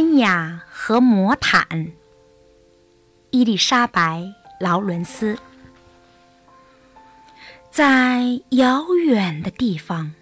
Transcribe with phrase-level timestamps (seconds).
[0.00, 1.92] 安雅和魔毯。
[3.32, 4.22] 伊丽莎白·
[4.58, 5.36] 劳伦斯。
[7.70, 10.14] 在遥远的地方，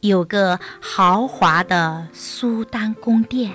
[0.00, 3.54] 有个豪华的苏丹宫殿。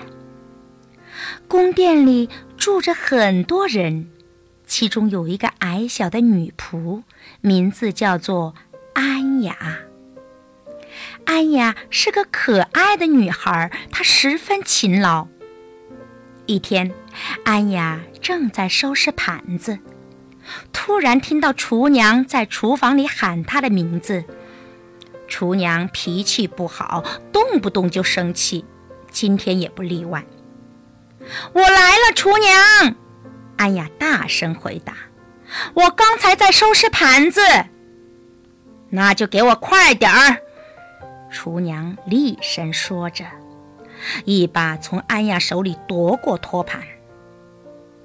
[1.46, 4.10] 宫殿里住着很多人，
[4.66, 7.04] 其中有一个矮小的女仆，
[7.40, 8.56] 名字叫做
[8.94, 9.56] 安雅。
[11.26, 15.28] 安雅是个可爱的女孩，她十分勤劳。
[16.50, 16.92] 一天，
[17.44, 19.78] 安雅正在收拾盘子，
[20.72, 24.24] 突然听到厨娘在厨房里喊她的名字。
[25.28, 28.64] 厨娘脾气不好，动不动就生气，
[29.12, 30.24] 今天也不例外。
[31.52, 32.96] 我来了，厨娘。
[33.56, 34.94] 安雅大声回答
[35.74, 37.40] ：“我刚才在收拾盘子。”
[38.90, 40.38] 那就给我快点儿。
[41.30, 43.24] 厨娘厉声说着。
[44.24, 46.82] 一把从安雅手里夺过托盘，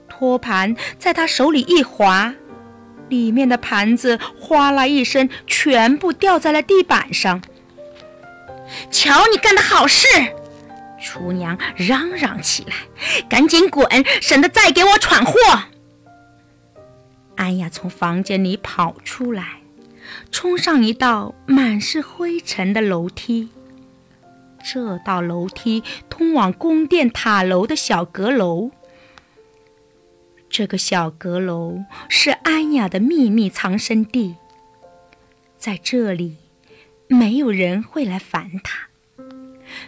[0.08, 2.34] 托盘在她手里一滑，
[3.10, 7.42] 里面的盘子哗啦一声，全部掉在了地板上。
[8.90, 10.08] 瞧你干的好事！
[11.00, 12.74] 厨娘嚷嚷起来
[13.30, 13.88] ：“赶紧滚，
[14.22, 15.34] 省得再给我闯祸！”
[17.38, 19.60] 安雅从房间里跑出来，
[20.32, 23.50] 冲上一道满是灰尘的楼梯。
[24.66, 28.72] 这道楼梯通往宫殿塔楼的小阁楼。
[30.50, 34.36] 这个小阁楼是安雅的秘密藏身地，
[35.56, 36.38] 在这里，
[37.08, 38.88] 没有人会来烦她，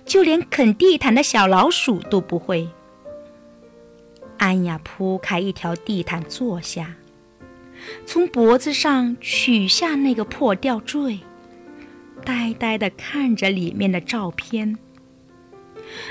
[0.05, 2.69] 就连啃地毯的小老鼠都不会。
[4.37, 6.95] 安雅铺开一条地毯坐下，
[8.05, 11.19] 从脖子上取下那个破吊坠。
[12.23, 14.77] 呆呆地看着里面的照片。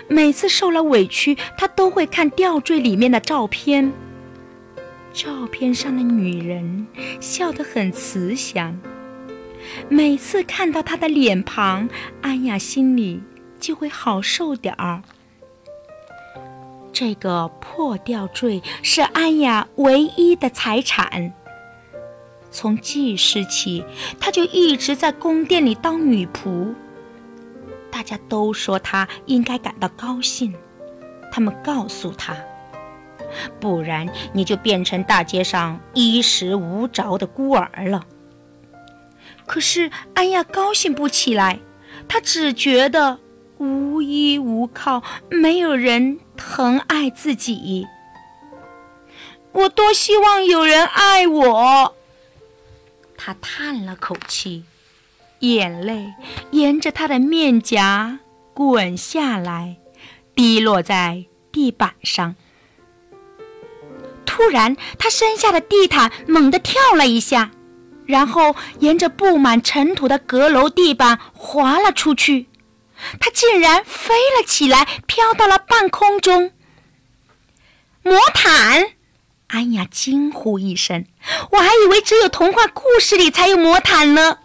[0.08, 3.92] 每次受了委屈，他都会看吊坠里面的照片。
[5.12, 6.86] 照片上的女人
[7.20, 8.78] 笑得很慈祥。
[9.88, 11.88] 每次看到她的脸庞，
[12.22, 13.22] 安雅心里
[13.58, 15.02] 就会好受点儿。
[16.92, 21.34] 这个破吊坠是安雅唯一的财产。
[22.56, 23.84] 从记事起，
[24.18, 26.74] 她就一直在宫殿里当女仆。
[27.90, 30.54] 大家都说她应该感到高兴。
[31.30, 32.34] 他们告诉她
[33.60, 38.06] ：“不然你就变成大街上衣食无着的孤儿了。”
[39.44, 41.58] 可是安雅高兴不起来，
[42.08, 43.18] 她只觉得
[43.58, 47.86] 无依无靠，没有人疼爱自己。
[49.52, 51.94] 我多希望有人爱我。
[53.26, 54.62] 他叹了口气，
[55.40, 56.14] 眼泪
[56.52, 58.20] 沿着他的面颊
[58.54, 59.78] 滚下来，
[60.36, 62.36] 滴落在地板上。
[64.24, 67.50] 突然，他身下的地毯猛地跳了一下，
[68.04, 72.46] 然后沿着布满尘土的阁楼地板滑了出去。
[73.18, 76.52] 他竟然飞了起来，飘到了半空中。
[78.04, 78.90] 魔毯。
[79.48, 81.04] 安雅惊呼一声
[81.52, 84.38] ：“我还以为只有童话故事里才有魔毯呢。”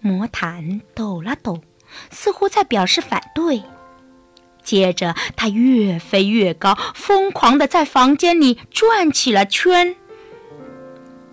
[0.00, 1.62] 魔毯抖了抖，
[2.10, 3.62] 似乎在表示反对。
[4.62, 9.96] 接着，它越飞越高，疯狂地在房间里转起了圈。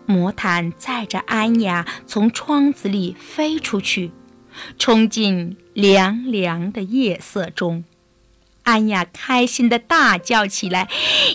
[0.06, 4.12] 魔毯载着安雅从窗子里飞出去，
[4.78, 7.84] 冲进凉凉的夜色中。
[8.64, 10.88] 安雅开心的大叫起来：“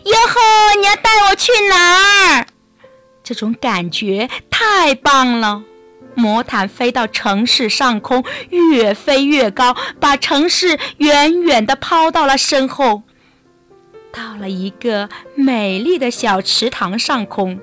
[0.04, 2.46] 哟呵，你要带我去哪儿？”
[3.22, 5.62] 这种感觉太棒了！
[6.14, 13.02] 魔毯飞到城市上空，越飞越高，把城市远远地抛到了身后。
[14.10, 17.60] 到了一个美丽的小池塘上空，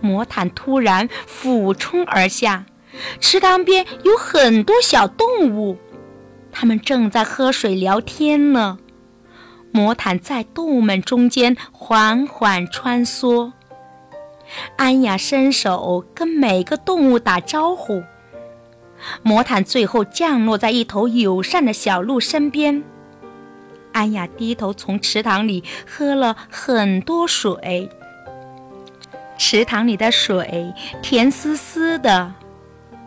[0.00, 2.66] 魔毯突然俯冲而下，
[3.20, 5.78] 池塘边有很多小动物。
[6.52, 8.78] 它们正在喝水聊天呢。
[9.72, 13.52] 魔毯在动物们中间缓缓穿梭。
[14.76, 18.02] 安雅伸手跟每个动物打招呼。
[19.22, 22.82] 魔毯最后降落在一头友善的小鹿身边。
[23.92, 27.88] 安雅低头从池塘里喝了很多水。
[29.38, 32.34] 池塘里的水甜丝丝的。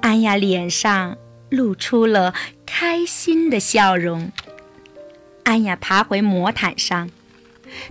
[0.01, 1.15] 安雅脸上
[1.49, 2.33] 露出了。
[2.75, 4.31] 开心的笑容。
[5.43, 7.09] 安雅爬回魔毯上，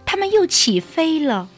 [0.04, 1.49] 他们又起飞了。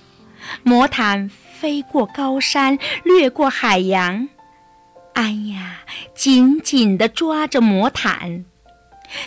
[0.62, 4.28] 魔毯飞过高山，掠过海洋。
[5.14, 5.78] 安雅
[6.14, 8.44] 紧紧地抓着魔毯，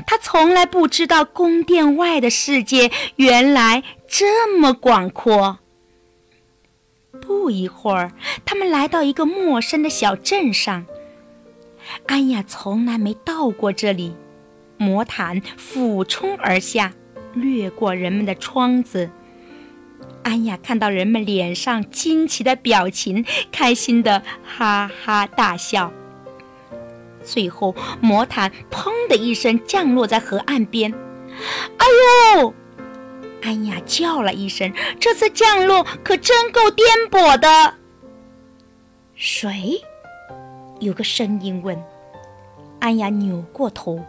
[0.06, 5.60] 她从来不知道宫殿外的世界原来这么广阔。
[7.22, 8.12] 不一会儿，
[8.46, 10.86] 他们来到一个陌生的小镇上。
[12.06, 14.14] 安雅从来没到过这里，
[14.78, 16.94] 魔毯俯冲而下，
[17.34, 19.10] 掠过人们的窗子。
[20.24, 25.92] 安雅看到人们脸上惊奇的表情，开心的哈哈大笑。
[27.24, 30.94] 最后，魔毯“砰”的一声降落在河岸边。
[31.78, 31.86] “哎
[32.36, 32.54] 呦！”
[33.44, 37.76] 安雅叫了一声，“这次降落可真够颠簸的。”
[39.16, 39.82] 谁？
[40.80, 41.78] 有个声音问。
[42.80, 44.00] 安雅扭过头，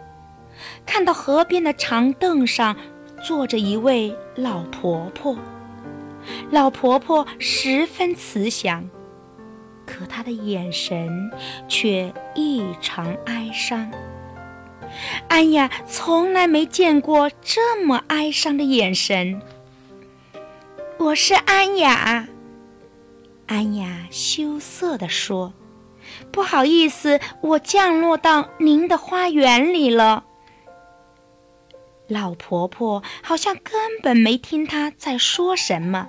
[0.85, 2.77] 看到河边的长凳上
[3.25, 5.37] 坐着一位老婆婆。
[6.51, 8.89] 老婆婆十分慈祥，
[9.87, 11.31] 可她的眼神
[11.69, 13.91] 却异常哀伤。
[15.29, 19.41] 安雅从来没见过这么哀伤的眼神。
[20.99, 22.27] 我是安雅，
[23.47, 25.53] 安雅羞涩地说
[26.33, 30.25] ：“不好意思，我降落到您的花园里了。”
[32.09, 36.09] 老婆婆好像根本没听她在说什么。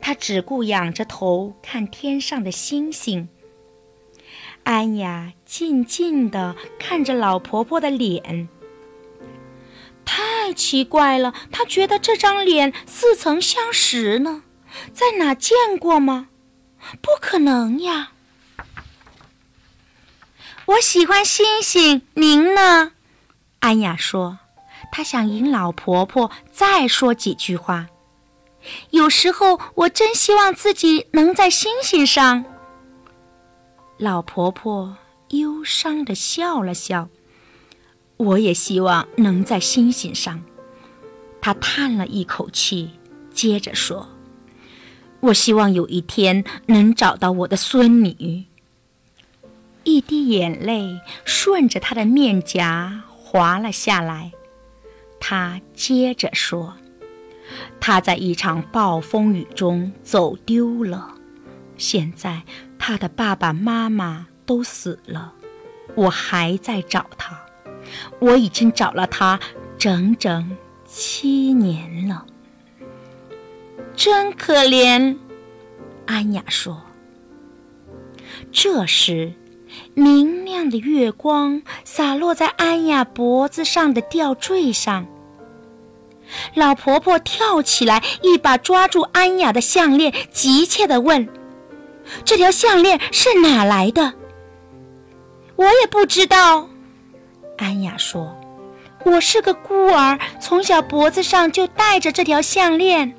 [0.00, 3.28] 他只顾仰着头看天上的星星。
[4.62, 8.48] 安雅静静地看着老婆婆的脸，
[10.04, 11.34] 太奇怪了。
[11.50, 14.44] 她觉得这张脸似曾相识呢，
[14.92, 16.28] 在哪见过吗？
[17.02, 18.12] 不可能呀！
[20.66, 22.92] 我喜欢星星，您呢？
[23.58, 24.38] 安雅说，
[24.96, 27.88] 她想引老婆婆再说几句话。
[28.90, 32.44] 有时候，我真希望自己能在星星上。
[33.98, 34.96] 老婆婆
[35.30, 37.08] 忧伤地笑了笑。
[38.18, 40.44] 我也希望能在星星上。
[41.40, 42.92] 她叹了一口气，
[43.32, 44.08] 接着说
[45.18, 48.44] ：“我希望有一天能找到我的孙女。”
[49.82, 54.30] 一滴眼泪顺着她的面颊滑了下来。
[55.26, 56.74] 他接着说。
[57.80, 61.14] 他在一场暴风雨中走丢了，
[61.78, 62.42] 现在
[62.78, 65.32] 他的爸爸妈妈都死了，
[65.94, 67.40] 我还在找他，
[68.18, 69.40] 我已经找了他
[69.78, 70.54] 整整
[70.84, 72.26] 七年了，
[73.96, 75.16] 真可怜。
[76.04, 76.82] 安雅说。
[78.52, 79.32] 这时，
[79.94, 85.06] 明亮的月光洒落在安雅脖子上的吊坠上。
[86.54, 91.28] 老婆婆跳起来，一把抓住安雅的项链，急切地问
[92.24, 94.14] ：“这条项链是哪来的？”
[95.56, 96.68] 我也不知道，
[97.58, 98.36] 安雅说
[99.04, 103.14] ：“我是个孤儿，从小脖子上就戴着这条项链。”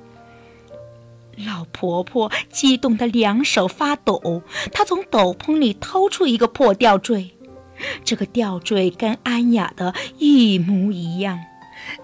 [1.46, 4.42] 老婆婆激动得两手发抖，
[4.72, 7.32] 她从斗篷里掏出一个破吊坠，
[8.04, 11.40] 这个吊坠跟安雅的一模一样。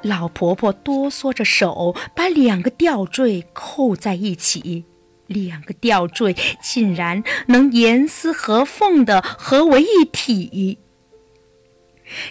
[0.01, 4.85] 老婆婆哆嗦着手，把两个吊坠扣在一起，
[5.27, 10.77] 两个吊坠竟然能严丝合缝地合为一体。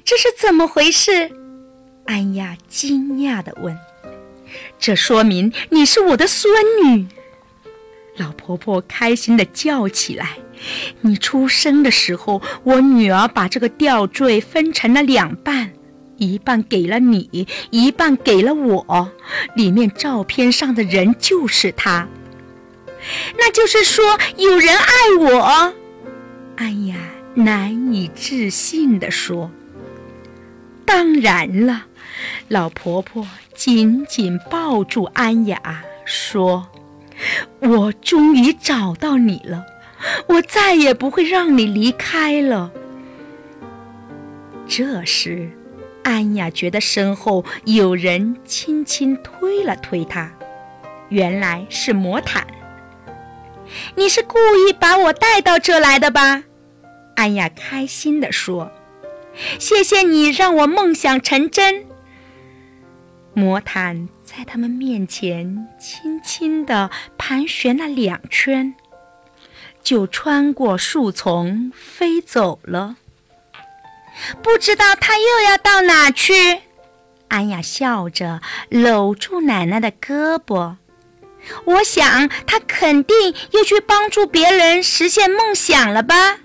[0.04, 1.30] 这是怎么回事？
[2.06, 3.78] 安雅惊讶地问。
[4.78, 6.52] 这说明你是我的孙
[6.84, 7.06] 女。
[8.16, 10.36] 老婆婆开心地叫起来。
[11.00, 15.72] 你出生的时候，我女儿把这个吊坠分成了两半。
[16.20, 19.10] 一半给了你，一半给了我。
[19.56, 22.06] 里面照片上的人就是他。
[23.38, 25.74] 那就是说，有人爱我。
[26.56, 26.96] 安雅
[27.34, 29.50] 难以置信地说
[30.84, 31.86] ：“当然了。”
[32.48, 36.68] 老婆婆紧紧抱住安雅，说
[37.60, 39.64] ：“我终于找到你了，
[40.26, 42.70] 我再也不会让你离开了。”
[44.68, 45.48] 这时。
[46.02, 50.32] 安雅觉得身后有人轻轻推了推她，
[51.08, 52.46] 原来是魔毯。
[53.94, 56.44] 你是故意把我带到这来的吧？
[57.16, 58.72] 安雅开心地说
[59.60, 61.84] ：“谢谢你让我梦想成真。”
[63.32, 68.74] 魔毯在他们面前轻轻地盘旋了两圈，
[69.82, 72.96] 就穿过树丛飞走了。
[74.42, 76.60] 不知道他又要到哪去？
[77.28, 80.74] 安雅笑着搂住奶奶的胳膊。
[81.64, 86.38] 我想他肯定又去帮助别人实现梦想了吧。